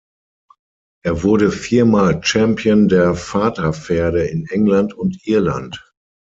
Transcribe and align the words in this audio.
Er 1.05 1.21
wurde 1.21 1.51
vier 1.51 1.85
Mal 1.85 2.23
Champion 2.23 2.87
der 2.87 3.13
Vaterpferde 3.13 4.23
in 4.25 4.47
England 4.47 4.95
und 4.95 5.27
Irland. 5.27 5.93